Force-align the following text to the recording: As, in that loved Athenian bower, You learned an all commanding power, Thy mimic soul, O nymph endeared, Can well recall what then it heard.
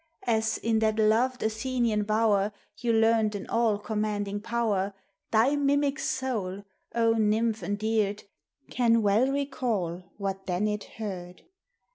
As, 0.25 0.57
in 0.57 0.79
that 0.79 0.97
loved 0.97 1.43
Athenian 1.43 2.05
bower, 2.05 2.51
You 2.77 2.91
learned 2.91 3.35
an 3.35 3.45
all 3.45 3.77
commanding 3.77 4.41
power, 4.41 4.95
Thy 5.29 5.55
mimic 5.55 5.99
soul, 5.99 6.63
O 6.95 7.13
nymph 7.13 7.61
endeared, 7.61 8.23
Can 8.71 9.03
well 9.03 9.27
recall 9.29 10.11
what 10.17 10.47
then 10.47 10.67
it 10.67 10.85
heard. 10.97 11.43